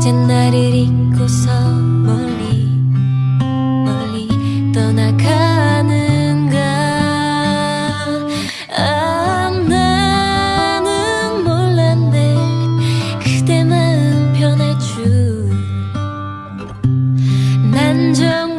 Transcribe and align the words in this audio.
이제 0.00 0.12
나를 0.12 0.54
잊고서 0.74 1.52
멀리 1.74 2.66
멀리 3.84 4.72
떠나가는가 4.72 6.56
아 8.78 9.50
나는 9.68 11.44
몰랐네 11.44 12.34
그대 13.22 13.62
마음 13.62 14.32
변할 14.32 14.74
줄난 17.60 18.14
정. 18.14 18.49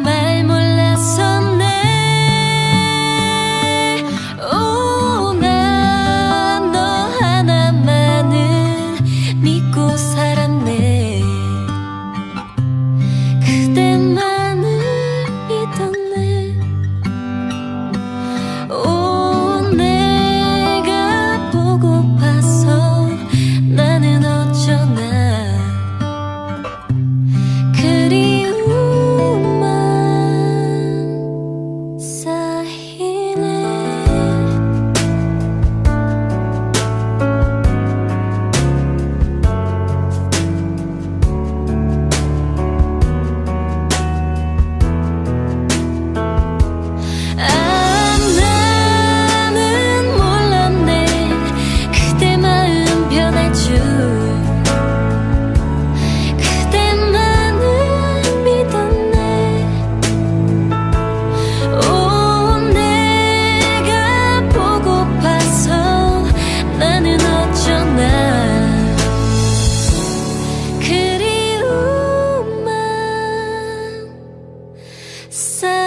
Sun 75.31 75.80